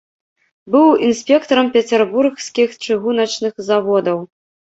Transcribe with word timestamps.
Быў 0.75 0.87
інспектарам 1.07 1.67
пецярбургскіх 1.75 2.69
чыгуначных 2.85 3.53
заводаў. 3.69 4.17